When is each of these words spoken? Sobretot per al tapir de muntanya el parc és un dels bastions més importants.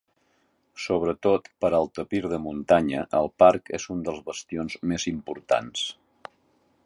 Sobretot 0.83 1.49
per 1.65 1.69
al 1.79 1.89
tapir 1.99 2.21
de 2.31 2.39
muntanya 2.47 3.03
el 3.21 3.31
parc 3.43 3.71
és 3.81 3.87
un 3.97 4.01
dels 4.09 4.23
bastions 4.31 4.79
més 4.93 5.05
importants. 5.15 5.85